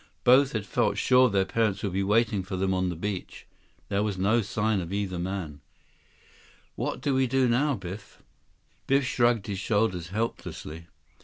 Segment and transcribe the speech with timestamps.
[0.23, 3.45] Both had felt sure their parents would be waiting for them on the beach.
[3.89, 5.61] There was no sign of either man.
[6.75, 8.23] "What do we do now, Biff?"
[8.87, 10.87] Biff shrugged his shoulders helplessly.